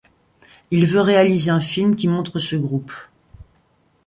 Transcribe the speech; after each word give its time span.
Il 0.71 0.87
veut 0.87 0.99
réaliser 1.01 1.51
un 1.51 1.59
film 1.59 1.95
qui 1.95 2.07
montre 2.07 2.31
de 2.31 2.39
ce 2.39 2.55
groupe. 2.55 2.91